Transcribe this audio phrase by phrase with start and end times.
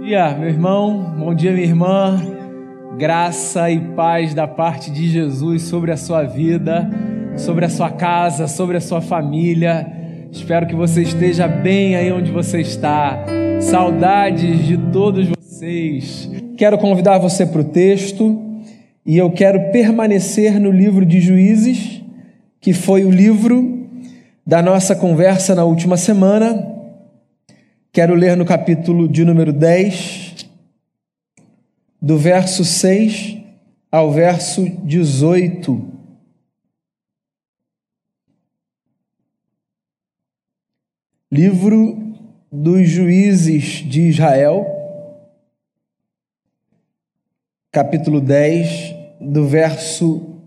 [0.00, 1.14] Dia, meu irmão.
[1.18, 2.20] Bom dia, minha irmã.
[2.98, 6.88] Graça e paz da parte de Jesus sobre a sua vida,
[7.36, 9.86] sobre a sua casa, sobre a sua família.
[10.30, 13.24] Espero que você esteja bem aí onde você está.
[13.60, 16.30] Saudades de todos vocês.
[16.56, 18.40] Quero convidar você para o texto
[19.04, 22.02] e eu quero permanecer no livro de Juízes,
[22.60, 23.88] que foi o livro
[24.46, 26.75] da nossa conversa na última semana.
[27.96, 30.46] Quero ler no capítulo de número 10,
[31.98, 33.38] do verso 6
[33.90, 35.92] ao verso 18.
[41.32, 42.14] Livro
[42.52, 44.66] dos Juízes de Israel,
[47.72, 50.44] capítulo 10, do verso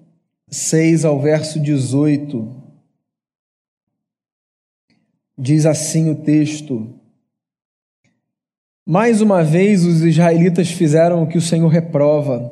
[0.51, 2.63] 6 ao verso 18.
[5.35, 6.98] Diz assim o texto:
[8.89, 12.51] mais uma vez os israelitas fizeram o que o Senhor reprova.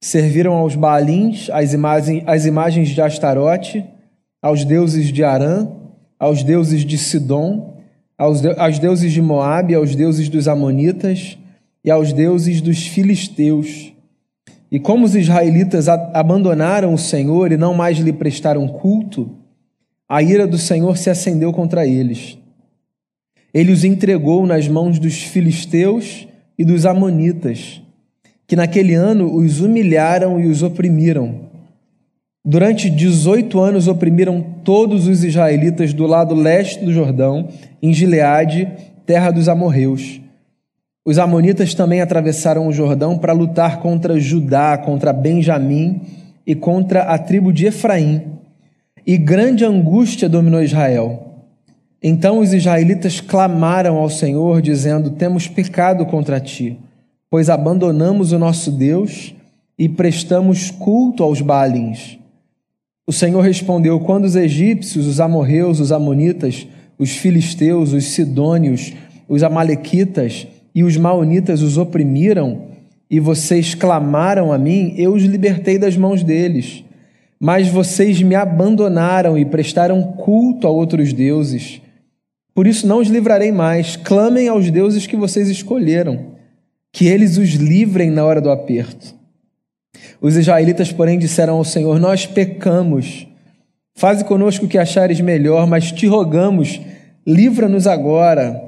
[0.00, 3.84] Serviram aos Baalins, às imagens, às imagens de Astarote,
[4.40, 5.66] aos deuses de Arã,
[6.20, 7.74] aos deuses de Sidom,
[8.16, 11.36] aos, de, aos deuses de Moabe, aos deuses dos Amonitas
[11.84, 13.92] e aos deuses dos Filisteus.
[14.70, 19.34] E como os israelitas abandonaram o Senhor e não mais lhe prestaram culto,
[20.08, 22.39] a ira do Senhor se acendeu contra eles
[23.52, 26.26] ele os entregou nas mãos dos filisteus
[26.58, 27.80] e dos amonitas,
[28.46, 31.50] que naquele ano os humilharam e os oprimiram.
[32.44, 37.48] Durante 18 anos oprimiram todos os israelitas do lado leste do Jordão,
[37.82, 38.68] em Gileade,
[39.04, 40.20] terra dos amorreus.
[41.04, 46.00] Os amonitas também atravessaram o Jordão para lutar contra Judá, contra Benjamim
[46.46, 48.22] e contra a tribo de Efraim.
[49.06, 51.29] E grande angústia dominou Israel.
[52.02, 56.78] Então os israelitas clamaram ao Senhor, dizendo: Temos pecado contra ti,
[57.28, 59.34] pois abandonamos o nosso Deus
[59.78, 62.18] e prestamos culto aos Baalins.
[63.06, 66.66] O Senhor respondeu: Quando os egípcios, os amorreus, os amonitas,
[66.98, 68.92] os filisteus, os sidônios,
[69.28, 72.68] os amalequitas e os maonitas os oprimiram,
[73.10, 76.84] e vocês clamaram a mim, eu os libertei das mãos deles.
[77.38, 81.80] Mas vocês me abandonaram e prestaram culto a outros deuses.
[82.60, 83.96] Por isso não os livrarei mais.
[83.96, 86.32] Clamem aos deuses que vocês escolheram,
[86.92, 89.14] que eles os livrem na hora do aperto.
[90.20, 93.26] Os israelitas, porém, disseram ao Senhor: Nós pecamos.
[93.94, 96.78] Faze conosco o que achares melhor, mas te rogamos,
[97.26, 98.62] livra-nos agora.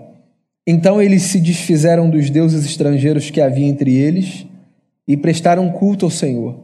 [0.67, 4.47] Então eles se desfizeram dos deuses estrangeiros que havia entre eles
[5.07, 6.61] e prestaram culto ao Senhor.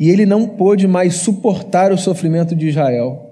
[0.00, 3.29] E ele não pôde mais suportar o sofrimento de Israel.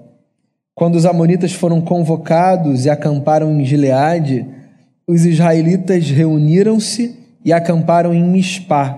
[0.79, 4.47] Quando os amonitas foram convocados e acamparam em Gileade,
[5.05, 8.97] os israelitas reuniram-se e acamparam em Mispá.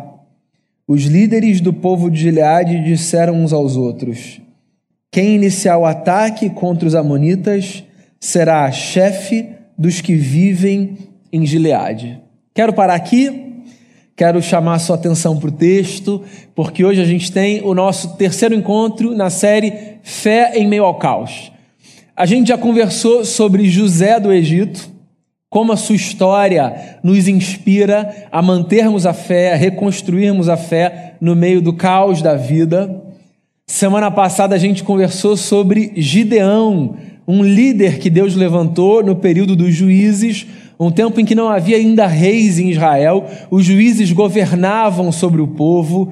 [0.88, 4.40] Os líderes do povo de Gileade disseram uns aos outros:
[5.12, 7.84] Quem iniciar o ataque contra os amonitas
[8.20, 11.00] será chefe dos que vivem
[11.34, 12.22] em Gileade.
[12.54, 13.64] Quero parar aqui,
[14.16, 16.22] quero chamar sua atenção para o texto,
[16.54, 21.00] porque hoje a gente tem o nosso terceiro encontro na série Fé em Meio ao
[21.00, 21.52] Caos.
[22.16, 24.90] A gente já conversou sobre José do Egito,
[25.50, 31.36] como a sua história nos inspira a mantermos a fé, a reconstruirmos a fé no
[31.36, 33.02] meio do caos da vida.
[33.66, 39.74] Semana passada a gente conversou sobre Gideão, um líder que Deus levantou no período dos
[39.74, 40.46] juízes,
[40.78, 45.48] um tempo em que não havia ainda reis em Israel, os juízes governavam sobre o
[45.48, 46.12] povo,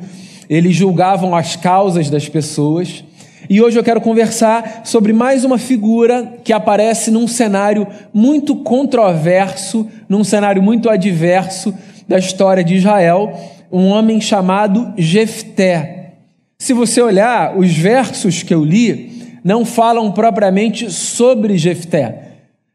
[0.50, 3.04] eles julgavam as causas das pessoas.
[3.50, 9.88] E hoje eu quero conversar sobre mais uma figura que aparece num cenário muito controverso,
[10.08, 11.74] num cenário muito adverso
[12.08, 13.34] da história de Israel,
[13.72, 16.14] um homem chamado Jefté.
[16.60, 22.34] Se você olhar os versos que eu li, não falam propriamente sobre Jefté.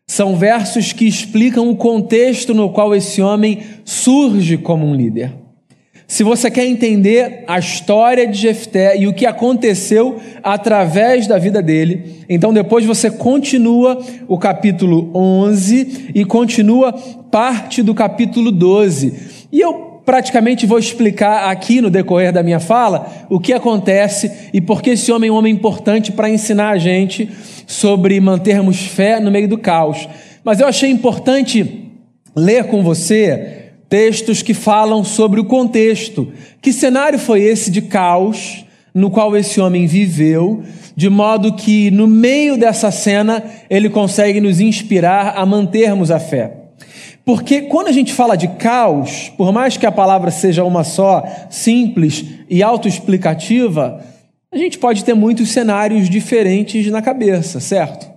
[0.09, 5.44] São versos que explicam o contexto no qual esse homem surge como um líder.
[6.14, 11.61] Se você quer entender a história de Jefté e o que aconteceu através da vida
[11.61, 19.49] dele, então depois você continua o capítulo 11 e continua parte do capítulo 12.
[19.50, 24.61] E eu praticamente vou explicar aqui no decorrer da minha fala o que acontece e
[24.61, 27.28] por que esse homem é um homem importante para ensinar a gente
[27.66, 30.08] sobre mantermos fé no meio do caos.
[30.44, 31.90] Mas eu achei importante
[32.37, 33.63] ler com você
[33.94, 36.32] textos que falam sobre o contexto.
[36.61, 40.64] Que cenário foi esse de caos no qual esse homem viveu,
[40.96, 46.70] de modo que no meio dessa cena ele consegue nos inspirar a mantermos a fé.
[47.25, 51.23] Porque quando a gente fala de caos, por mais que a palavra seja uma só,
[51.49, 54.05] simples e autoexplicativa,
[54.52, 58.11] a gente pode ter muitos cenários diferentes na cabeça, certo?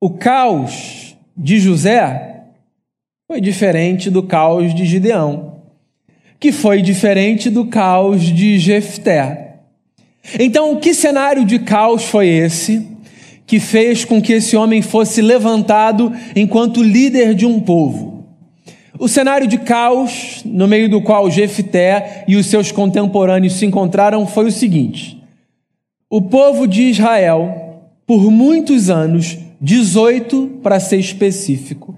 [0.00, 2.33] O caos de José
[3.26, 5.62] foi diferente do caos de Gideão,
[6.38, 9.60] que foi diferente do caos de Jefté.
[10.38, 12.86] Então, que cenário de caos foi esse
[13.46, 18.26] que fez com que esse homem fosse levantado enquanto líder de um povo?
[18.98, 24.26] O cenário de caos no meio do qual Jefté e os seus contemporâneos se encontraram
[24.26, 25.18] foi o seguinte:
[26.10, 31.96] o povo de Israel, por muitos anos, 18 para ser específico,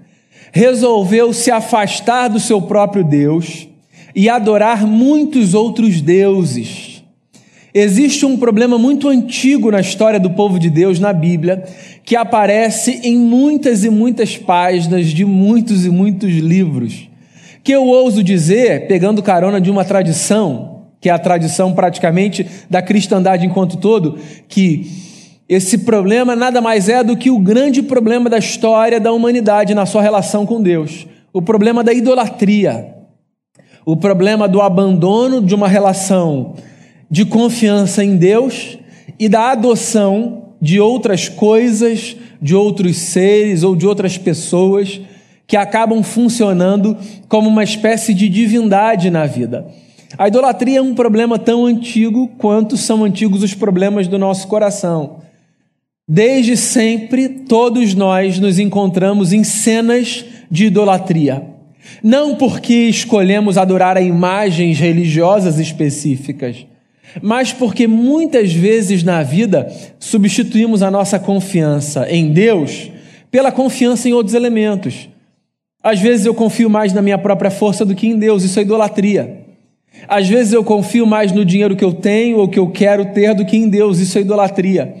[0.51, 3.67] resolveu se afastar do seu próprio Deus
[4.15, 7.03] e adorar muitos outros deuses.
[7.73, 11.63] Existe um problema muito antigo na história do povo de Deus na Bíblia,
[12.03, 17.07] que aparece em muitas e muitas páginas de muitos e muitos livros,
[17.63, 22.81] que eu ouso dizer, pegando carona de uma tradição, que é a tradição praticamente da
[22.81, 24.17] cristandade enquanto todo,
[24.47, 25.06] que
[25.49, 29.85] esse problema nada mais é do que o grande problema da história da humanidade na
[29.85, 32.93] sua relação com Deus, o problema da idolatria,
[33.85, 36.55] o problema do abandono de uma relação
[37.09, 38.77] de confiança em Deus
[39.17, 44.99] e da adoção de outras coisas, de outros seres ou de outras pessoas
[45.45, 46.97] que acabam funcionando
[47.29, 49.65] como uma espécie de divindade na vida.
[50.17, 55.26] A idolatria é um problema tão antigo quanto são antigos os problemas do nosso coração.
[56.09, 61.43] Desde sempre, todos nós nos encontramos em cenas de idolatria.
[62.01, 66.65] Não porque escolhemos adorar a imagens religiosas específicas,
[67.21, 69.67] mas porque muitas vezes na vida
[69.99, 72.89] substituímos a nossa confiança em Deus
[73.29, 75.09] pela confiança em outros elementos.
[75.83, 78.61] Às vezes eu confio mais na minha própria força do que em Deus, isso é
[78.61, 79.45] idolatria.
[80.07, 83.33] Às vezes eu confio mais no dinheiro que eu tenho ou que eu quero ter
[83.33, 84.95] do que em Deus, isso é idolatria.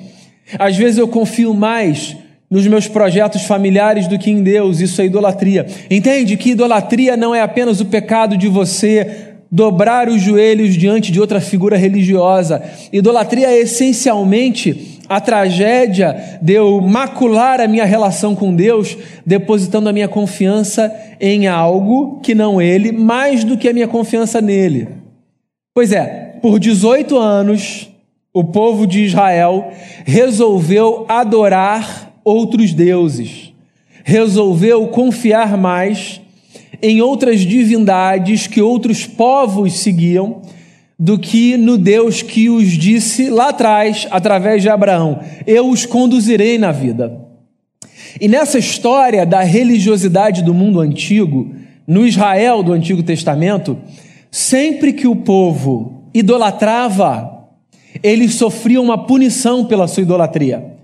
[0.57, 2.15] Às vezes eu confio mais
[2.49, 5.65] nos meus projetos familiares do que em Deus, isso é idolatria.
[5.91, 11.19] Entende que idolatria não é apenas o pecado de você dobrar os joelhos diante de
[11.19, 12.63] outra figura religiosa.
[12.91, 19.93] Idolatria é essencialmente a tragédia de eu macular a minha relação com Deus, depositando a
[19.93, 24.89] minha confiança em algo que não Ele, mais do que a minha confiança nele.
[25.73, 27.89] Pois é, por 18 anos,
[28.37, 29.71] o povo de Israel
[30.05, 33.51] resolveu adorar outros deuses,
[34.03, 36.21] resolveu confiar mais
[36.79, 40.43] em outras divindades que outros povos seguiam
[40.99, 46.59] do que no Deus que os disse lá atrás, através de Abraão: Eu os conduzirei
[46.59, 47.19] na vida.
[48.21, 51.55] E nessa história da religiosidade do mundo antigo,
[51.87, 53.79] no Israel do Antigo Testamento,
[54.29, 57.36] sempre que o povo idolatrava,
[58.03, 60.77] eles sofriam uma punição pela sua idolatria.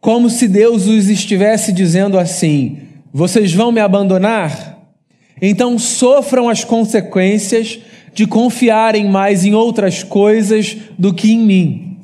[0.00, 2.78] Como se Deus os estivesse dizendo assim:
[3.12, 4.78] Vocês vão me abandonar?
[5.40, 7.78] Então sofram as consequências
[8.12, 11.96] de confiarem mais em outras coisas do que em mim.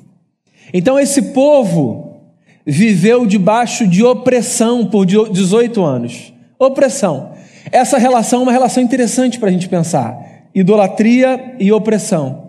[0.72, 2.20] Então esse povo
[2.64, 6.32] viveu debaixo de opressão por 18 anos.
[6.58, 7.32] Opressão.
[7.70, 10.16] Essa relação é uma relação interessante para a gente pensar:
[10.54, 12.45] idolatria e opressão.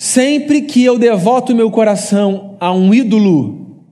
[0.00, 3.82] Sempre que eu devoto meu coração a um ídolo,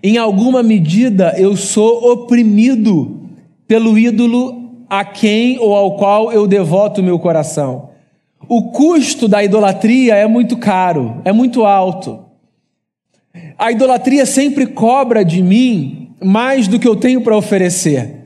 [0.00, 3.22] em alguma medida eu sou oprimido
[3.66, 7.90] pelo ídolo a quem ou ao qual eu devoto meu coração.
[8.48, 12.24] O custo da idolatria é muito caro, é muito alto.
[13.58, 18.17] A idolatria sempre cobra de mim mais do que eu tenho para oferecer.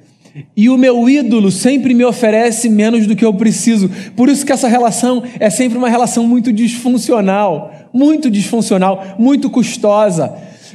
[0.56, 3.90] E o meu ídolo sempre me oferece menos do que eu preciso.
[4.16, 10.32] Por isso que essa relação é sempre uma relação muito disfuncional, muito disfuncional, muito custosa.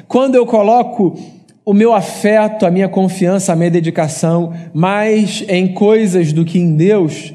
[0.08, 1.18] Quando eu coloco
[1.66, 6.76] o meu afeto, a minha confiança, a minha dedicação mais em coisas do que em
[6.76, 7.34] Deus,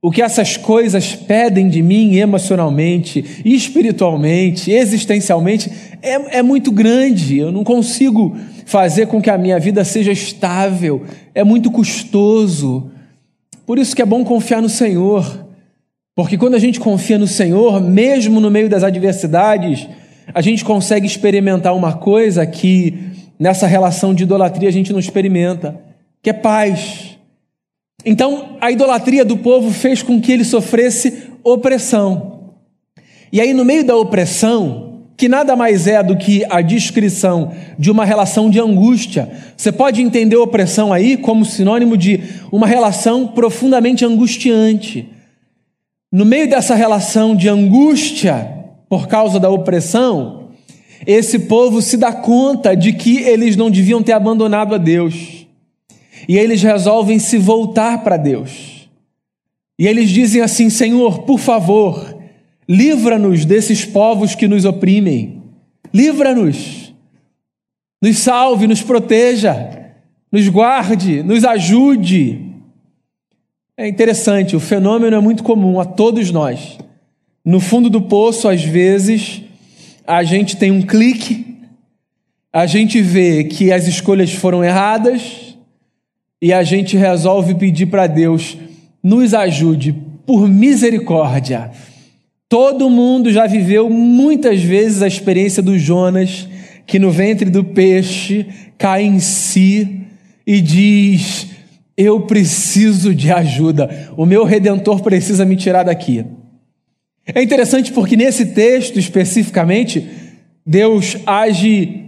[0.00, 5.70] o que essas coisas pedem de mim emocionalmente, espiritualmente, existencialmente,
[6.02, 7.38] é, é muito grande.
[7.38, 11.04] Eu não consigo fazer com que a minha vida seja estável,
[11.34, 12.90] é muito custoso.
[13.66, 15.46] Por isso que é bom confiar no Senhor,
[16.14, 19.88] porque quando a gente confia no Senhor, mesmo no meio das adversidades,
[20.34, 25.80] a gente consegue experimentar uma coisa que nessa relação de idolatria a gente não experimenta,
[26.22, 27.18] que é paz.
[28.04, 32.54] Então, a idolatria do povo fez com que ele sofresse opressão.
[33.32, 34.91] E aí, no meio da opressão,
[35.22, 39.30] que nada mais é do que a descrição de uma relação de angústia.
[39.56, 45.08] Você pode entender opressão aí como sinônimo de uma relação profundamente angustiante.
[46.10, 48.52] No meio dessa relação de angústia
[48.88, 50.48] por causa da opressão,
[51.06, 55.46] esse povo se dá conta de que eles não deviam ter abandonado a Deus.
[56.28, 58.88] E eles resolvem se voltar para Deus.
[59.78, 62.11] E eles dizem assim: Senhor, por favor,
[62.72, 65.42] livra-nos desses povos que nos oprimem.
[65.92, 66.94] Livra-nos.
[68.00, 69.92] Nos salve, nos proteja,
[70.32, 72.40] nos guarde, nos ajude.
[73.76, 76.78] É interessante, o fenômeno é muito comum a todos nós.
[77.44, 79.42] No fundo do poço, às vezes,
[80.06, 81.58] a gente tem um clique,
[82.50, 85.58] a gente vê que as escolhas foram erradas
[86.40, 88.56] e a gente resolve pedir para Deus
[89.02, 91.70] nos ajude por misericórdia.
[92.52, 96.46] Todo mundo já viveu muitas vezes a experiência do Jonas,
[96.86, 100.02] que no ventre do peixe cai em si
[100.46, 101.46] e diz:
[101.96, 106.26] Eu preciso de ajuda, o meu redentor precisa me tirar daqui.
[107.24, 110.06] É interessante porque nesse texto especificamente,
[110.66, 112.04] Deus age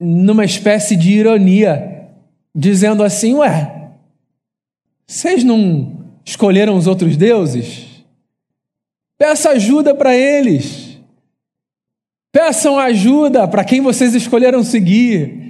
[0.00, 2.08] numa espécie de ironia,
[2.52, 3.90] dizendo assim: Ué,
[5.06, 7.87] vocês não escolheram os outros deuses?
[9.18, 10.96] Peça ajuda para eles.
[12.32, 15.48] Peçam ajuda para quem vocês escolheram seguir.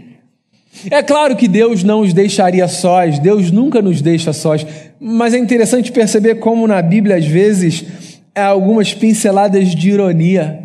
[0.90, 4.64] É claro que Deus não os deixaria sós, Deus nunca nos deixa sós,
[4.98, 7.84] mas é interessante perceber como na Bíblia, às vezes,
[8.34, 10.62] há algumas pinceladas de ironia,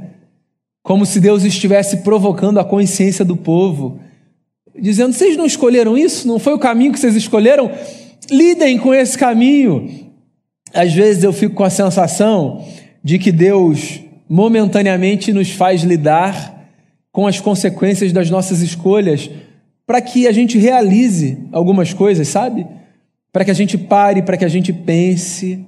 [0.84, 4.00] como se Deus estivesse provocando a consciência do povo,
[4.80, 6.28] dizendo: vocês não escolheram isso?
[6.28, 7.72] Não foi o caminho que vocês escolheram?
[8.30, 9.90] Lidem com esse caminho.
[10.74, 12.64] Às vezes eu fico com a sensação
[13.04, 16.54] de que Deus momentaneamente nos faz lidar
[17.12, 19.30] com as consequências das nossas escolhas
[19.86, 22.66] para que a gente realize algumas coisas, sabe?
[23.32, 25.64] Para que a gente pare, para que a gente pense.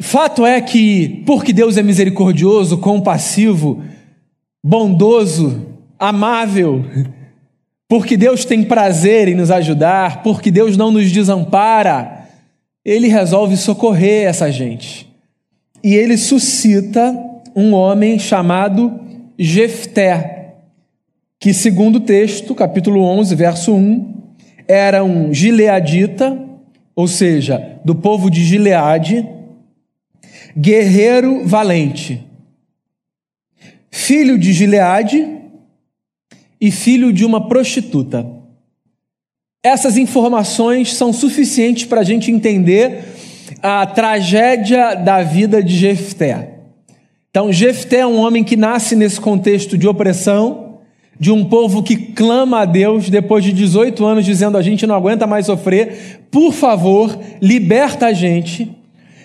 [0.00, 3.82] Fato é que, porque Deus é misericordioso, compassivo,
[4.62, 5.66] bondoso,
[5.98, 6.84] amável,
[7.88, 12.28] porque Deus tem prazer em nos ajudar, porque Deus não nos desampara,
[12.84, 15.06] Ele resolve socorrer essa gente.
[15.86, 17.16] E Ele suscita
[17.54, 18.98] um homem chamado
[19.38, 20.54] Jefté
[21.38, 24.14] que, segundo o texto, capítulo 11, verso 1,
[24.66, 26.36] era um gileadita,
[26.92, 29.28] ou seja, do povo de Gileade,
[30.58, 32.26] guerreiro valente,
[33.88, 35.24] filho de Gileade
[36.60, 38.26] e filho de uma prostituta.
[39.62, 43.04] Essas informações são suficientes para a gente entender
[43.62, 46.56] a tragédia da vida de Jefté.
[47.30, 50.78] Então, Jefté é um homem que nasce nesse contexto de opressão,
[51.18, 54.94] de um povo que clama a Deus depois de 18 anos dizendo a gente não
[54.94, 58.70] aguenta mais sofrer, por favor, liberta a gente,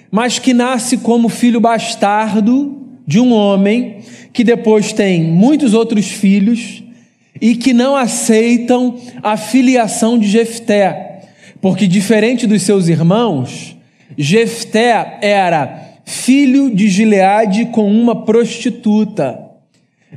[0.09, 3.97] mas que nasce como filho bastardo de um homem
[4.33, 6.83] que depois tem muitos outros filhos
[7.41, 11.23] e que não aceitam a filiação de Jefté,
[11.59, 13.75] porque diferente dos seus irmãos,
[14.17, 19.39] Jefté era filho de Gileade com uma prostituta.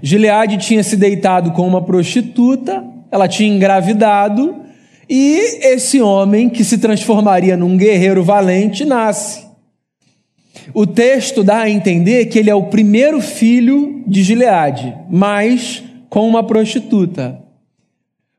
[0.02, 4.56] Gileade tinha se deitado com uma prostituta, ela tinha engravidado,
[5.08, 9.44] e esse homem, que se transformaria num guerreiro valente, nasce.
[10.72, 16.26] O texto dá a entender que ele é o primeiro filho de Gileade, mas com
[16.26, 17.38] uma prostituta.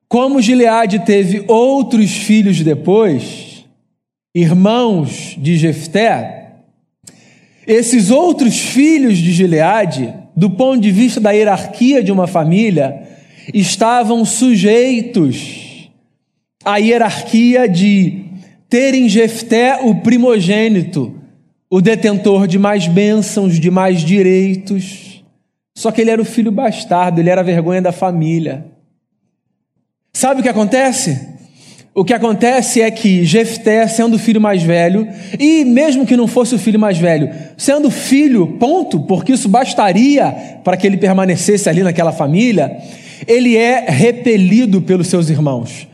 [0.07, 3.44] Como Gileade teve outros filhos depois,
[4.35, 6.51] irmãos de Jefté,
[7.65, 13.07] esses outros filhos de Gileade do ponto de vista da hierarquia de uma família,
[13.53, 15.89] estavam sujeitos
[16.63, 18.25] à hierarquia de
[18.67, 21.15] terem Jefté o primogênito,
[21.69, 25.23] o detentor de mais bênçãos, de mais direitos.
[25.77, 28.65] Só que ele era o filho bastardo, ele era a vergonha da família.
[30.11, 31.34] Sabe o que acontece?
[31.97, 35.07] O que acontece é que Jefté, sendo o filho mais velho,
[35.39, 40.59] e mesmo que não fosse o filho mais velho, sendo filho, ponto, porque isso bastaria
[40.61, 42.79] para que ele permanecesse ali naquela família,
[43.25, 45.87] ele é repelido pelos seus irmãos.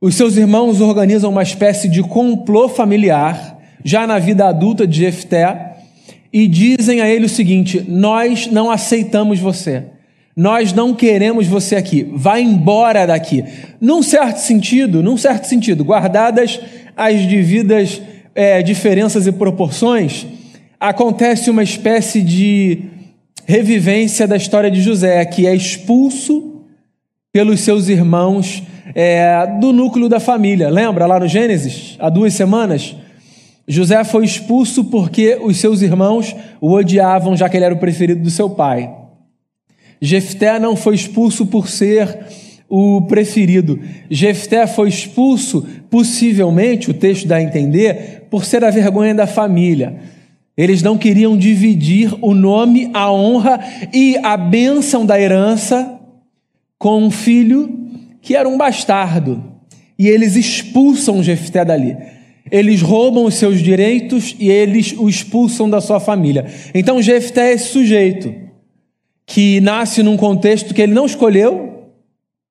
[0.00, 5.78] Os seus irmãos organizam uma espécie de complô familiar, já na vida adulta de Jefté,
[6.32, 9.82] e dizem a ele o seguinte: Nós não aceitamos você.
[10.40, 12.10] Nós não queremos você aqui.
[12.14, 13.44] Vá embora daqui.
[13.78, 16.58] Num certo sentido, num certo sentido, guardadas
[16.96, 18.00] as devidas
[18.34, 20.26] é, diferenças e proporções,
[20.80, 22.84] acontece uma espécie de
[23.44, 26.64] revivência da história de José, que é expulso
[27.30, 28.62] pelos seus irmãos
[28.94, 30.70] é, do núcleo da família.
[30.70, 32.96] Lembra lá no Gênesis, há duas semanas?
[33.68, 38.22] José foi expulso porque os seus irmãos o odiavam, já que ele era o preferido
[38.22, 38.99] do seu pai.
[40.00, 42.26] Jefté não foi expulso por ser
[42.68, 43.78] o preferido.
[44.08, 49.96] Jefté foi expulso, possivelmente, o texto dá a entender, por ser a vergonha da família.
[50.56, 53.60] Eles não queriam dividir o nome, a honra
[53.92, 55.98] e a bênção da herança
[56.78, 57.88] com um filho
[58.22, 59.42] que era um bastardo.
[59.98, 61.96] E eles expulsam Jefté dali.
[62.50, 66.46] Eles roubam os seus direitos e eles o expulsam da sua família.
[66.74, 68.49] Então Jefté é esse sujeito
[69.30, 71.84] que nasce num contexto que ele não escolheu,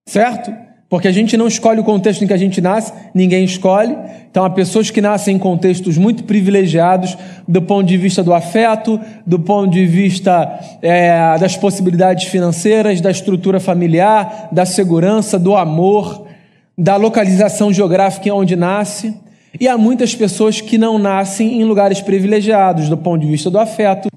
[0.07, 0.49] certo?
[0.87, 3.93] Porque a gente não escolhe o contexto em que a gente nasce, ninguém escolhe.
[4.31, 8.97] Então, há pessoas que nascem em contextos muito privilegiados do ponto de vista do afeto,
[9.27, 16.27] do ponto de vista é, das possibilidades financeiras, da estrutura familiar, da segurança, do amor,
[16.77, 19.13] da localização geográfica onde nasce.
[19.59, 23.59] E há muitas pessoas que não nascem em lugares privilegiados do ponto de vista do
[23.59, 24.07] afeto.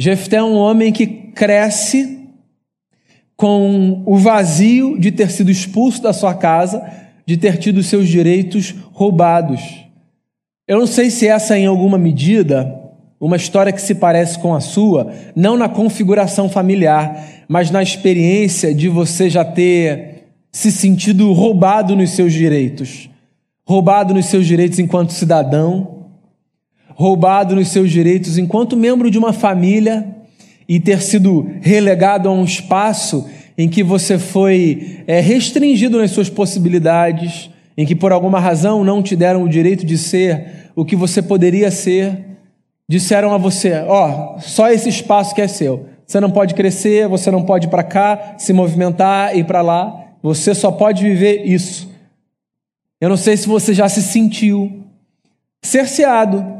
[0.00, 2.20] Jefté é um homem que cresce
[3.36, 6.88] com o vazio de ter sido expulso da sua casa,
[7.26, 9.60] de ter tido seus direitos roubados.
[10.68, 12.80] Eu não sei se essa é, em alguma medida,
[13.20, 18.72] uma história que se parece com a sua, não na configuração familiar, mas na experiência
[18.72, 23.10] de você já ter se sentido roubado nos seus direitos.
[23.66, 25.97] Roubado nos seus direitos enquanto cidadão,
[26.98, 30.04] roubado nos seus direitos enquanto membro de uma família
[30.68, 33.24] e ter sido relegado a um espaço
[33.56, 39.00] em que você foi é, restringido nas suas possibilidades, em que por alguma razão não
[39.00, 42.36] te deram o direito de ser o que você poderia ser,
[42.90, 45.86] disseram a você: ó, oh, só esse espaço que é seu.
[46.04, 50.16] Você não pode crescer, você não pode ir para cá, se movimentar, ir para lá.
[50.20, 51.88] Você só pode viver isso.
[53.00, 54.82] Eu não sei se você já se sentiu
[55.62, 56.58] cerceado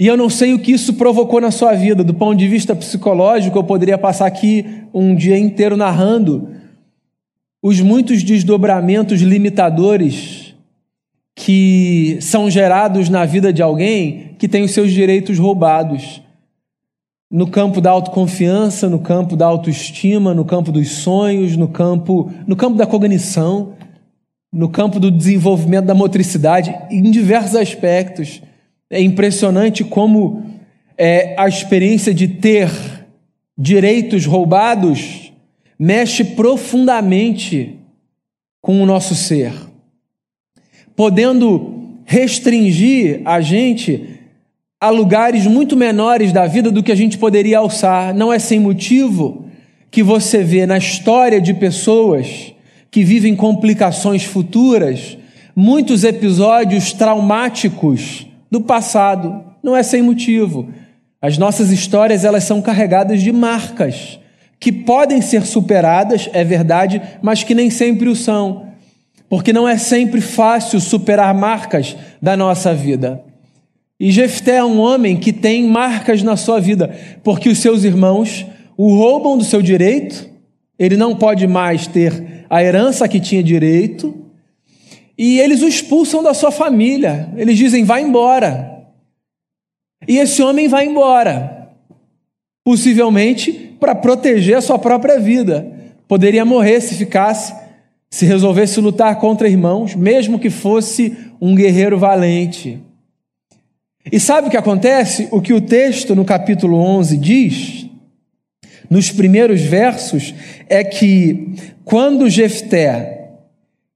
[0.00, 2.74] e eu não sei o que isso provocou na sua vida, do ponto de vista
[2.74, 6.48] psicológico, eu poderia passar aqui um dia inteiro narrando
[7.62, 10.54] os muitos desdobramentos limitadores
[11.36, 16.22] que são gerados na vida de alguém que tem os seus direitos roubados.
[17.30, 22.56] No campo da autoconfiança, no campo da autoestima, no campo dos sonhos, no campo, no
[22.56, 23.74] campo da cognição,
[24.50, 28.40] no campo do desenvolvimento da motricidade, em diversos aspectos.
[28.90, 30.44] É impressionante como
[30.98, 32.68] é, a experiência de ter
[33.56, 35.32] direitos roubados
[35.78, 37.78] mexe profundamente
[38.60, 39.52] com o nosso ser,
[40.94, 44.18] podendo restringir a gente
[44.80, 48.14] a lugares muito menores da vida do que a gente poderia alçar.
[48.14, 49.46] Não é sem motivo
[49.90, 52.52] que você vê na história de pessoas
[52.90, 55.16] que vivem complicações futuras
[55.54, 59.44] muitos episódios traumáticos do passado.
[59.62, 60.68] Não é sem motivo.
[61.22, 64.18] As nossas histórias elas são carregadas de marcas
[64.58, 68.66] que podem ser superadas, é verdade, mas que nem sempre o são.
[69.28, 73.22] Porque não é sempre fácil superar marcas da nossa vida.
[73.98, 78.46] E Jefté é um homem que tem marcas na sua vida, porque os seus irmãos
[78.76, 80.26] o roubam do seu direito,
[80.78, 84.14] ele não pode mais ter a herança que tinha direito,
[85.22, 87.28] e eles o expulsam da sua família.
[87.36, 88.86] Eles dizem: vai embora.
[90.08, 91.68] E esse homem vai embora,
[92.64, 95.70] possivelmente para proteger a sua própria vida.
[96.08, 97.54] Poderia morrer se ficasse,
[98.08, 102.80] se resolvesse lutar contra irmãos, mesmo que fosse um guerreiro valente.
[104.10, 105.28] E sabe o que acontece?
[105.30, 107.86] O que o texto no capítulo 11 diz,
[108.88, 110.34] nos primeiros versos,
[110.66, 111.52] é que
[111.84, 113.19] quando Jefté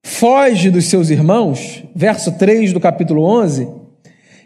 [0.07, 3.67] foge dos seus irmãos, verso 3 do capítulo 11,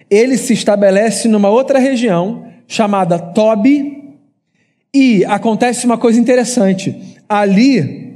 [0.08, 3.98] ele se estabelece numa outra região chamada Tobi,
[4.94, 6.96] e acontece uma coisa interessante.
[7.28, 8.14] Ali,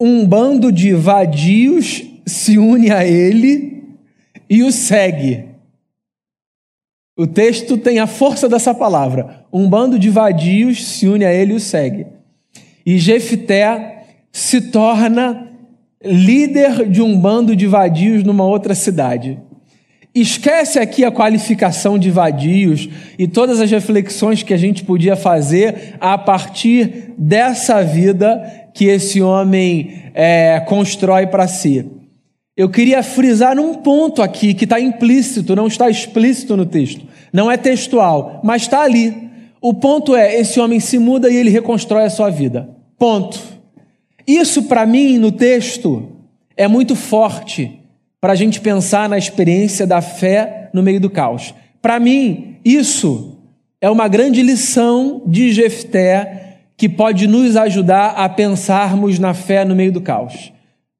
[0.00, 3.84] um bando de vadios se une a ele
[4.48, 5.44] e o segue.
[7.16, 9.44] O texto tem a força dessa palavra.
[9.52, 12.06] Um bando de vadios se une a ele e o segue.
[12.84, 15.49] E Jefté se torna
[16.04, 19.38] líder de um bando de vadios numa outra cidade.
[20.14, 25.94] Esquece aqui a qualificação de vadios e todas as reflexões que a gente podia fazer
[26.00, 28.42] a partir dessa vida
[28.74, 31.88] que esse homem é, constrói para si.
[32.56, 37.06] Eu queria frisar um ponto aqui que está implícito, não está explícito no texto.
[37.32, 39.30] Não é textual, mas está ali.
[39.62, 42.68] O ponto é: esse homem se muda e ele reconstrói a sua vida.
[42.98, 43.59] Ponto.
[44.30, 46.08] Isso, para mim, no texto,
[46.56, 47.80] é muito forte
[48.20, 51.52] para a gente pensar na experiência da fé no meio do caos.
[51.82, 53.38] Para mim, isso
[53.80, 59.74] é uma grande lição de Jefté que pode nos ajudar a pensarmos na fé no
[59.74, 60.52] meio do caos.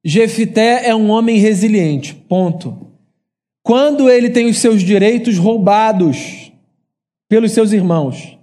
[0.03, 2.87] Jefté é um homem resiliente, ponto.
[3.63, 6.51] Quando ele tem os seus direitos roubados
[7.29, 8.37] pelos seus irmãos,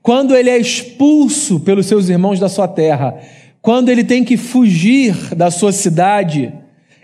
[0.00, 3.18] quando ele é expulso pelos seus irmãos da sua terra,
[3.60, 6.52] quando ele tem que fugir da sua cidade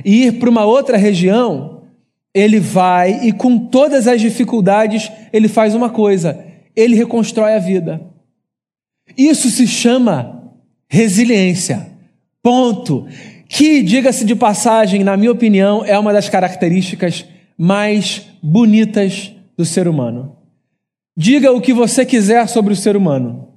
[0.04, 1.82] e ir para uma outra região,
[2.34, 8.00] ele vai e com todas as dificuldades, ele faz uma coisa: ele reconstrói a vida.
[9.16, 10.52] Isso se chama
[10.88, 11.88] resiliência.
[12.42, 13.06] Ponto.
[13.48, 17.24] Que, diga-se de passagem, na minha opinião, é uma das características
[17.56, 20.36] mais bonitas do ser humano.
[21.16, 23.48] Diga o que você quiser sobre o ser humano.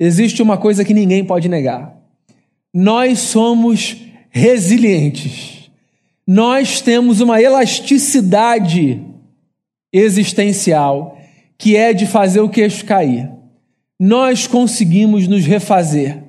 [0.00, 1.97] Existe uma coisa que ninguém pode negar.
[2.72, 3.96] Nós somos
[4.30, 5.70] resilientes.
[6.26, 9.02] Nós temos uma elasticidade
[9.92, 11.18] existencial
[11.56, 13.30] que é de fazer o queixo cair.
[13.98, 16.22] Nós conseguimos nos refazer.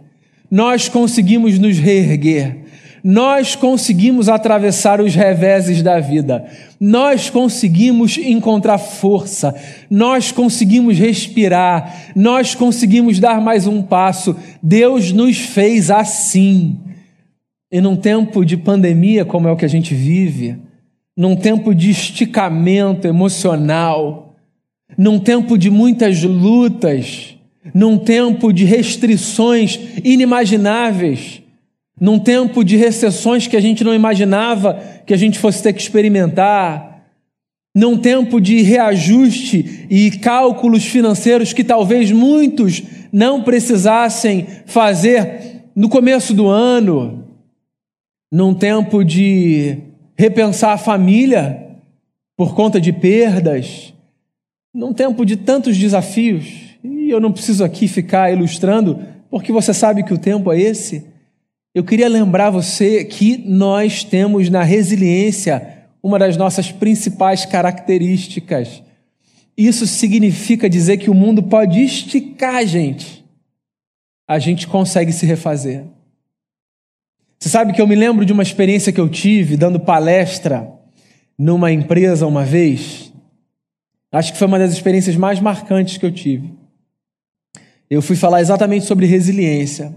[0.49, 2.68] Nós conseguimos nos reerguer
[3.03, 6.45] nós conseguimos atravessar os reveses da vida,
[6.79, 9.55] nós conseguimos encontrar força,
[9.89, 14.35] nós conseguimos respirar, nós conseguimos dar mais um passo.
[14.61, 16.77] Deus nos fez assim.
[17.71, 20.57] E num tempo de pandemia, como é o que a gente vive,
[21.15, 24.35] num tempo de esticamento emocional,
[24.97, 27.35] num tempo de muitas lutas,
[27.73, 31.41] num tempo de restrições inimagináveis,
[31.99, 35.81] num tempo de recessões que a gente não imaginava que a gente fosse ter que
[35.81, 36.89] experimentar,
[37.75, 42.81] num tempo de reajuste e cálculos financeiros que talvez muitos
[43.11, 47.25] não precisassem fazer no começo do ano,
[48.31, 49.77] num tempo de
[50.17, 51.67] repensar a família
[52.37, 53.93] por conta de perdas,
[54.73, 56.45] num tempo de tantos desafios,
[56.83, 61.08] e eu não preciso aqui ficar ilustrando, porque você sabe que o tempo é esse.
[61.73, 68.81] Eu queria lembrar você que nós temos na resiliência uma das nossas principais características.
[69.55, 73.23] Isso significa dizer que o mundo pode esticar a gente.
[74.27, 75.83] A gente consegue se refazer.
[77.37, 80.71] Você sabe que eu me lembro de uma experiência que eu tive dando palestra
[81.37, 83.13] numa empresa uma vez.
[84.11, 86.51] Acho que foi uma das experiências mais marcantes que eu tive.
[87.89, 89.93] Eu fui falar exatamente sobre resiliência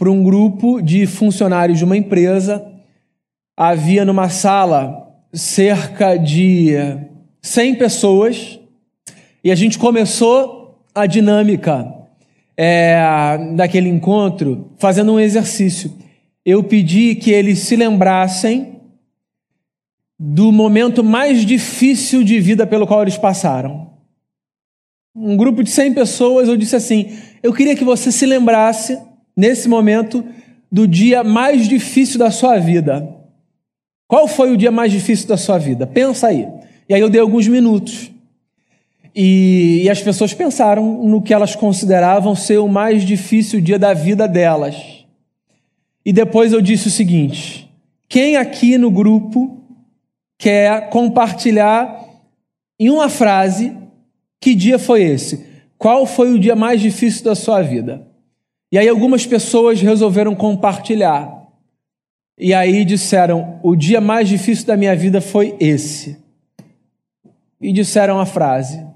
[0.00, 2.66] para um grupo de funcionários de uma empresa.
[3.54, 6.70] Havia numa sala cerca de
[7.42, 8.58] 100 pessoas
[9.44, 11.86] e a gente começou a dinâmica
[12.56, 15.92] é, daquele encontro fazendo um exercício.
[16.46, 18.80] Eu pedi que eles se lembrassem
[20.18, 23.90] do momento mais difícil de vida pelo qual eles passaram.
[25.14, 29.68] Um grupo de 100 pessoas, eu disse assim: eu queria que você se lembrasse nesse
[29.68, 30.24] momento
[30.70, 33.16] do dia mais difícil da sua vida.
[34.06, 35.86] Qual foi o dia mais difícil da sua vida?
[35.86, 36.48] Pensa aí.
[36.88, 38.10] E aí eu dei alguns minutos.
[39.14, 43.92] E, e, as pessoas pensaram no que elas consideravam ser o mais difícil dia da
[43.92, 44.76] vida delas.
[46.04, 47.68] E depois eu disse o seguinte:
[48.08, 49.58] quem aqui no grupo
[50.38, 52.04] quer compartilhar
[52.78, 53.76] em uma frase
[54.40, 55.46] que dia foi esse?
[55.76, 58.09] Qual foi o dia mais difícil da sua vida?
[58.72, 61.40] E aí algumas pessoas resolveram compartilhar.
[62.38, 66.18] E aí disseram: o dia mais difícil da minha vida foi esse.
[67.60, 68.86] E disseram a frase.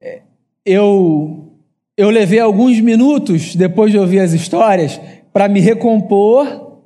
[0.00, 0.22] É,
[0.64, 1.52] eu,
[1.96, 5.00] eu levei alguns minutos, depois de ouvir as histórias,
[5.32, 6.80] para me recompor,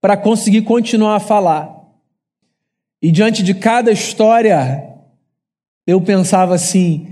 [0.00, 1.78] para conseguir continuar a falar.
[3.00, 4.84] E diante de cada história,
[5.86, 7.06] eu pensava assim: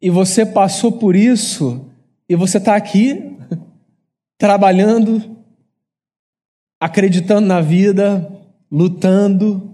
[0.00, 1.86] e você passou por isso?
[2.28, 3.36] E você está aqui,
[4.36, 5.36] trabalhando,
[6.80, 8.30] acreditando na vida,
[8.70, 9.70] lutando,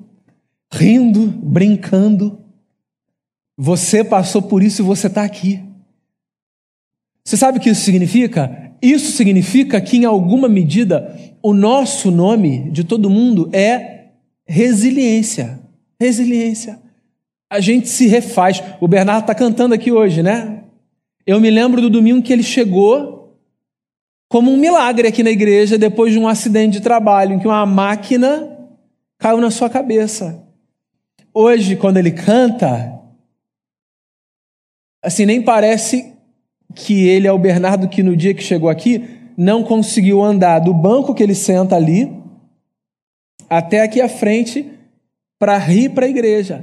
[0.72, 2.38] rindo, brincando.
[3.56, 5.62] Você passou por isso e você está aqui.
[7.24, 8.72] Você sabe o que isso significa?
[8.82, 14.08] Isso significa que, em alguma medida, o nosso nome de todo mundo é
[14.44, 15.60] resiliência.
[16.00, 16.80] Resiliência.
[17.48, 18.62] A gente se refaz.
[18.80, 20.61] O Bernardo está cantando aqui hoje, né?
[21.26, 23.38] Eu me lembro do domingo que ele chegou
[24.28, 27.66] como um milagre aqui na igreja depois de um acidente de trabalho em que uma
[27.66, 28.48] máquina
[29.18, 30.42] caiu na sua cabeça.
[31.32, 32.98] Hoje, quando ele canta,
[35.02, 36.12] assim, nem parece
[36.74, 40.74] que ele é o Bernardo que no dia que chegou aqui não conseguiu andar do
[40.74, 42.10] banco que ele senta ali
[43.48, 44.70] até aqui à frente
[45.38, 46.62] para rir para a igreja.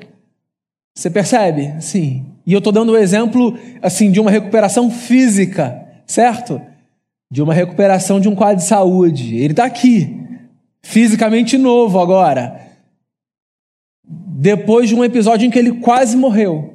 [0.96, 1.82] Você percebe?
[1.82, 2.26] Sim.
[2.50, 6.60] E eu estou dando o um exemplo assim de uma recuperação física, certo?
[7.32, 9.36] De uma recuperação de um quadro de saúde.
[9.36, 10.18] Ele está aqui,
[10.82, 12.60] fisicamente novo agora.
[14.04, 16.74] Depois de um episódio em que ele quase morreu.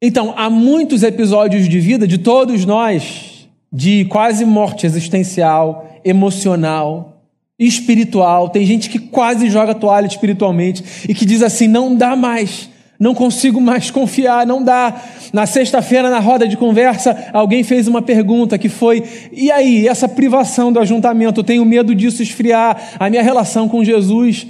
[0.00, 7.22] Então, há muitos episódios de vida de todos nós de quase morte existencial, emocional,
[7.58, 8.48] espiritual.
[8.48, 12.70] Tem gente que quase joga toalha espiritualmente e que diz assim: não dá mais,
[13.02, 14.94] não consigo mais confiar, não dá.
[15.32, 20.08] Na sexta-feira, na roda de conversa, alguém fez uma pergunta que foi: e aí, essa
[20.08, 21.40] privação do ajuntamento?
[21.40, 24.46] Eu tenho medo disso esfriar a minha relação com Jesus.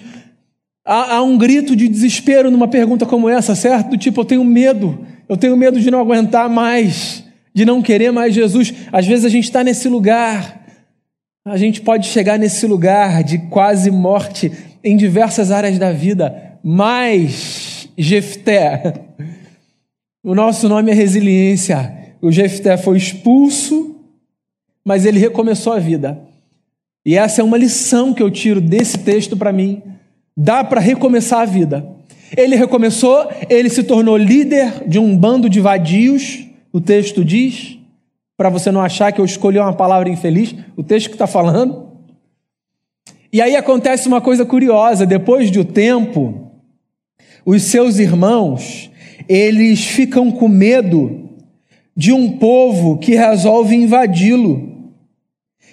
[0.85, 3.91] Há, há um grito de desespero numa pergunta como essa, certo?
[3.91, 8.11] Do tipo, eu tenho medo eu tenho medo de não aguentar mais, de não querer
[8.11, 8.75] mais Jesus.
[8.93, 10.61] Às vezes a gente está nesse lugar,
[11.47, 14.53] a gente pode chegar nesse lugar de quase morte
[14.85, 18.95] em diversas áreas da vida, mas Jefté,
[20.23, 22.15] o nosso nome é resiliência.
[22.21, 23.97] O Jefté foi expulso,
[24.85, 26.21] mas ele recomeçou a vida.
[27.05, 29.83] E essa é uma lição que eu tiro desse texto para mim.
[30.37, 31.87] Dá para recomeçar a vida.
[32.37, 37.79] Ele recomeçou, ele se tornou líder de um bando de vadios, o texto diz,
[38.37, 41.91] para você não achar que eu escolhi uma palavra infeliz, o texto que está falando.
[43.31, 46.52] E aí acontece uma coisa curiosa: depois de um tempo,
[47.45, 48.91] os seus irmãos,
[49.29, 51.31] eles ficam com medo
[51.97, 54.93] de um povo que resolve invadi-lo.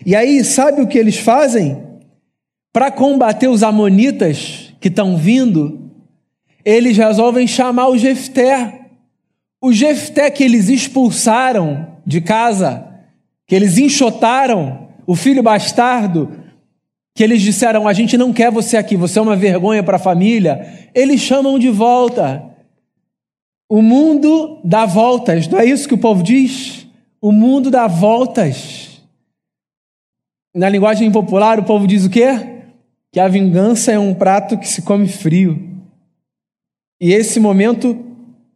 [0.05, 1.83] E aí, sabe o que eles fazem?
[2.71, 5.91] Para combater os amonitas que estão vindo,
[6.63, 8.81] eles resolvem chamar o Jefté.
[9.61, 12.85] O Jefté que eles expulsaram de casa,
[13.45, 16.31] que eles enxotaram, o filho bastardo,
[17.19, 19.99] que eles disseram: A gente não quer você aqui, você é uma vergonha para a
[19.99, 20.89] família.
[20.95, 22.41] Eles chamam de volta.
[23.69, 26.87] O mundo dá voltas, não é isso que o povo diz?
[27.21, 29.01] O mundo dá voltas.
[30.55, 32.27] Na linguagem popular, o povo diz o quê?
[33.11, 35.77] Que a vingança é um prato que se come frio.
[37.01, 37.97] E esse momento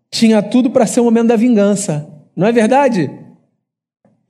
[0.10, 2.10] tinha tudo para ser o momento da vingança.
[2.34, 3.12] Não é verdade?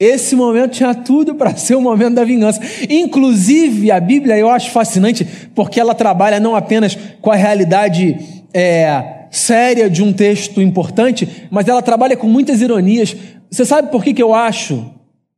[0.03, 2.59] Esse momento tinha tudo para ser o momento da vingança.
[2.89, 8.17] Inclusive, a Bíblia eu acho fascinante porque ela trabalha não apenas com a realidade
[8.53, 13.15] é, séria de um texto importante, mas ela trabalha com muitas ironias.
[13.49, 14.91] Você sabe por que, que eu acho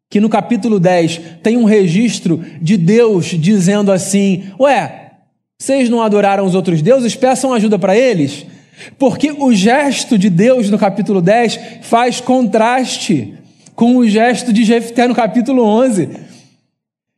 [0.10, 5.12] que no capítulo 10 tem um registro de Deus dizendo assim: Ué,
[5.60, 7.16] vocês não adoraram os outros deuses?
[7.16, 8.46] Peçam ajuda para eles.
[9.00, 13.34] Porque o gesto de Deus no capítulo 10 faz contraste
[13.76, 16.10] com o gesto de Jefté no capítulo 11,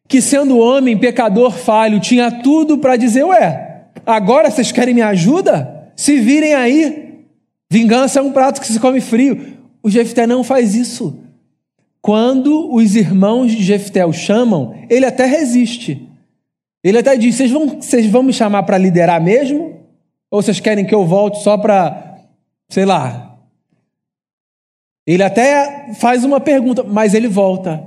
[0.08, 5.92] que sendo homem, pecador, falho, tinha tudo para dizer: Ué, agora vocês querem me ajuda?
[5.96, 7.26] Se virem aí,
[7.70, 9.58] vingança é um prato que se come frio.
[9.84, 11.20] O Jefté não faz isso.
[12.02, 16.08] Quando os irmãos de Jefté o chamam, ele até resiste.
[16.84, 19.78] Ele até diz: Vocês vão, vocês vão me chamar para liderar mesmo?
[20.32, 22.20] Ou vocês querem que eu volte só para,
[22.70, 23.27] sei lá.
[25.08, 27.82] Ele até faz uma pergunta, mas ele volta.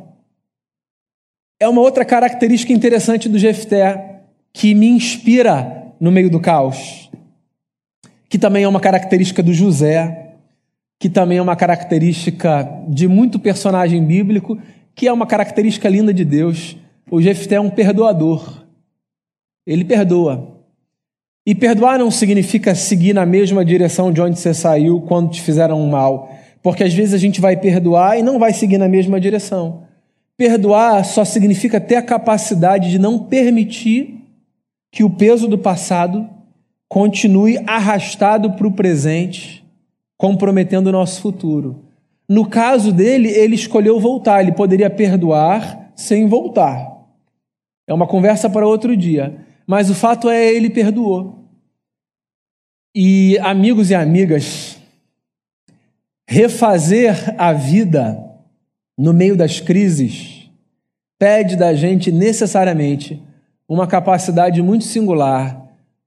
[1.61, 4.23] É uma outra característica interessante do Jefté
[4.55, 7.11] que me inspira no meio do caos.
[8.27, 10.37] Que também é uma característica do José,
[10.99, 14.59] que também é uma característica de muito personagem bíblico,
[14.95, 16.75] que é uma característica linda de Deus.
[17.11, 18.65] O Jefté é um perdoador.
[19.67, 20.57] Ele perdoa.
[21.47, 25.79] E perdoar não significa seguir na mesma direção de onde você saiu quando te fizeram
[25.79, 26.40] um mal.
[26.63, 29.85] Porque às vezes a gente vai perdoar e não vai seguir na mesma direção.
[30.37, 34.19] Perdoar só significa ter a capacidade de não permitir
[34.91, 36.29] que o peso do passado
[36.89, 39.65] continue arrastado para o presente,
[40.17, 41.85] comprometendo o nosso futuro.
[42.29, 46.91] No caso dele, ele escolheu voltar, ele poderia perdoar sem voltar.
[47.87, 49.45] É uma conversa para outro dia.
[49.67, 51.45] Mas o fato é, ele perdoou.
[52.95, 54.80] E, amigos e amigas,
[56.31, 58.25] refazer a vida
[58.97, 60.49] no meio das crises
[61.19, 63.21] pede da gente necessariamente
[63.69, 65.61] uma capacidade muito singular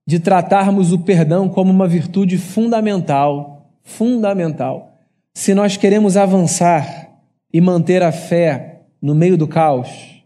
[0.07, 4.93] de tratarmos o perdão como uma virtude fundamental, fundamental.
[5.33, 7.09] Se nós queremos avançar
[7.51, 10.23] e manter a fé no meio do caos,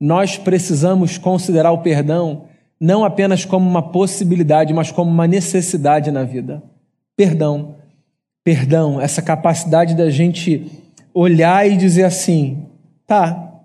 [0.00, 2.44] nós precisamos considerar o perdão
[2.80, 6.62] não apenas como uma possibilidade, mas como uma necessidade na vida.
[7.14, 7.83] Perdão.
[8.44, 10.70] Perdão, essa capacidade da gente
[11.14, 12.66] olhar e dizer assim:
[13.06, 13.62] tá,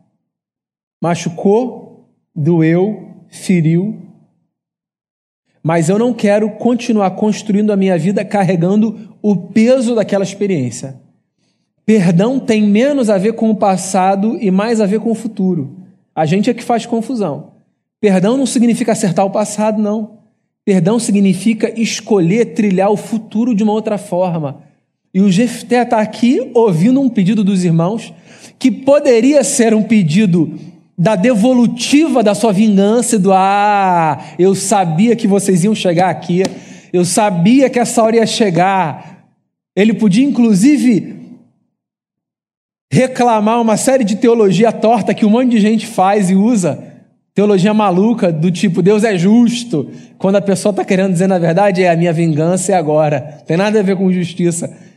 [1.01, 3.99] machucou, doeu, feriu,
[5.61, 10.95] mas eu não quero continuar construindo a minha vida carregando o peso daquela experiência.
[11.85, 15.75] Perdão tem menos a ver com o passado e mais a ver com o futuro.
[16.15, 17.51] A gente é que faz confusão.
[17.99, 20.19] Perdão não significa acertar o passado, não.
[20.63, 24.68] Perdão significa escolher trilhar o futuro de uma outra forma.
[25.19, 28.13] E o Jefté está aqui ouvindo um pedido dos irmãos
[28.57, 30.57] que poderia ser um pedido
[30.97, 36.43] da devolutiva da sua vingança e do ah, eu sabia que vocês iam chegar aqui,
[36.93, 39.27] eu sabia que essa hora ia chegar.
[39.75, 41.17] Ele podia, inclusive,
[42.89, 46.81] reclamar uma série de teologia torta que um monte de gente faz e usa.
[47.35, 51.83] Teologia maluca, do tipo, Deus é justo, quando a pessoa está querendo dizer, na verdade,
[51.83, 53.19] é a minha vingança é agora.
[53.45, 54.87] Tem nada a ver com justiça.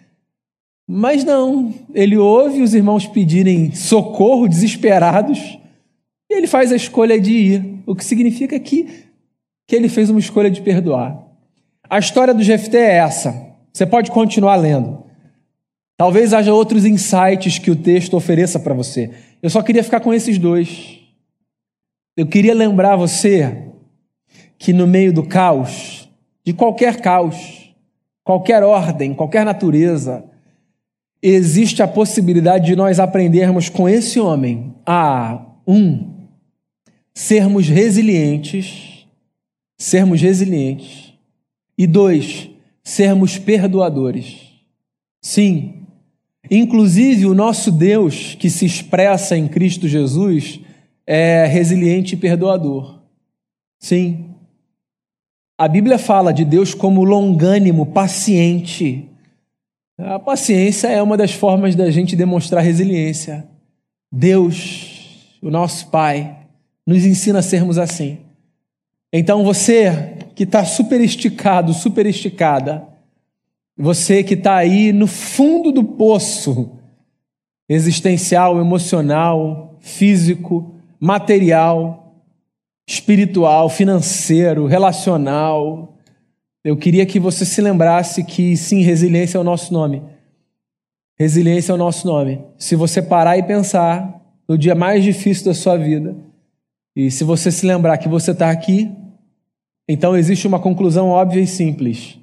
[0.88, 5.59] Mas não, ele ouve os irmãos pedirem socorro, desesperados,
[6.31, 9.07] e ele faz a escolha de ir, o que significa que,
[9.66, 11.23] que ele fez uma escolha de perdoar.
[11.88, 13.53] A história do Jefté é essa.
[13.73, 15.05] Você pode continuar lendo.
[15.97, 19.11] Talvez haja outros insights que o texto ofereça para você.
[19.42, 20.99] Eu só queria ficar com esses dois.
[22.16, 23.68] Eu queria lembrar você
[24.59, 26.09] que no meio do caos,
[26.45, 27.75] de qualquer caos,
[28.25, 30.25] qualquer ordem, qualquer natureza,
[31.23, 36.11] existe a possibilidade de nós aprendermos com esse homem a um
[37.15, 39.07] sermos resilientes,
[39.79, 41.13] sermos resilientes
[41.79, 42.51] e dois
[42.83, 44.51] sermos perdoadores.
[45.21, 45.85] Sim,
[46.51, 50.61] inclusive o nosso Deus que se expressa em Cristo Jesus
[51.07, 53.01] é resiliente e perdoador.
[53.79, 54.31] Sim.
[55.57, 59.09] A Bíblia fala de Deus como longânimo, paciente.
[59.99, 63.47] A paciência é uma das formas da gente demonstrar resiliência.
[64.11, 66.37] Deus, o nosso Pai,
[66.87, 68.19] nos ensina a sermos assim.
[69.13, 72.87] Então você que está super esticado, super esticada,
[73.77, 76.79] você que está aí no fundo do poço
[77.69, 82.15] existencial, emocional, físico, material,
[82.87, 85.97] espiritual, financeiro, relacional.
[86.64, 90.03] Eu queria que você se lembrasse que sim, resiliência é o nosso nome.
[91.18, 92.44] Resiliência é o nosso nome.
[92.57, 96.16] Se você parar e pensar no dia mais difícil da sua vida,
[96.94, 98.90] e se você se lembrar que você está aqui,
[99.88, 102.18] então existe uma conclusão óbvia e simples.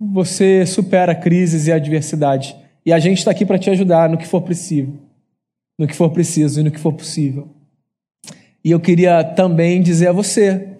[0.00, 2.54] Você supera crises e adversidades.
[2.86, 4.94] E a gente está aqui para te ajudar no que for possível,
[5.78, 7.48] no que for preciso e no que for possível.
[8.64, 10.76] E eu queria também dizer a você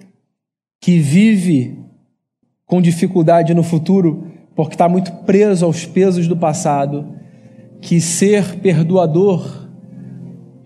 [0.81, 1.77] que vive
[2.69, 7.07] com dificuldade no futuro porque está muito preso aos pesos do passado,
[7.81, 9.67] que ser perdoador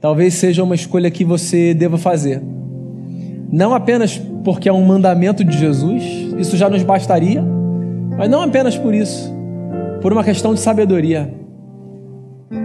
[0.01, 2.43] talvez seja uma escolha que você deva fazer.
[3.53, 6.03] Não apenas porque é um mandamento de Jesus,
[6.39, 7.45] isso já nos bastaria,
[8.19, 9.33] mas não apenas por isso,
[10.01, 11.33] por uma questão de sabedoria.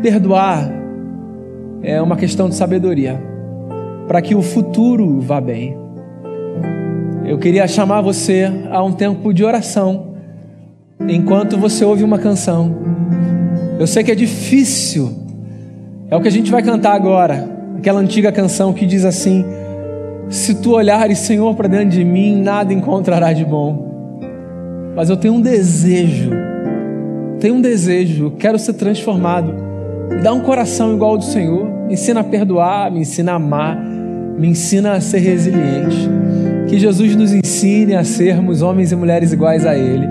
[0.02, 0.72] Perdoar
[1.84, 3.22] é uma questão de sabedoria
[4.08, 5.87] para que o futuro vá bem.
[7.28, 10.16] Eu queria chamar você a um tempo de oração,
[11.10, 12.74] enquanto você ouve uma canção.
[13.78, 15.12] Eu sei que é difícil,
[16.10, 17.46] é o que a gente vai cantar agora,
[17.78, 19.44] aquela antiga canção que diz assim:
[20.30, 24.22] Se tu olhares, Senhor, para dentro de mim, nada encontrarás de bom.
[24.96, 26.32] Mas eu tenho um desejo,
[27.42, 29.54] tenho um desejo, quero ser transformado.
[30.10, 33.36] Me dá um coração igual ao do Senhor, me ensina a perdoar, me ensina a
[33.36, 33.98] amar
[34.38, 36.08] me ensina a ser resiliente.
[36.68, 40.08] Que Jesus nos ensine a sermos homens e mulheres iguais a Ele.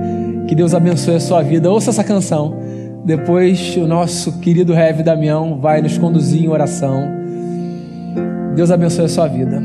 [0.46, 1.70] Que Deus abençoe a sua vida.
[1.70, 2.56] Ouça essa canção.
[3.04, 7.08] Depois o nosso querido Rev Damião vai nos conduzir em oração.
[8.54, 9.62] Deus abençoe a sua vida.